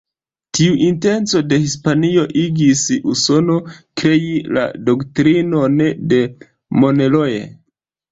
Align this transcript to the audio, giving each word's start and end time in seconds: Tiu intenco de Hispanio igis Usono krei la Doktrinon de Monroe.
Tiu 0.57 0.75
intenco 0.83 1.41
de 1.49 1.57
Hispanio 1.65 2.23
igis 2.43 2.81
Usono 3.11 3.57
krei 4.03 4.31
la 4.57 4.63
Doktrinon 4.89 5.77
de 6.15 6.19
Monroe. 6.81 7.37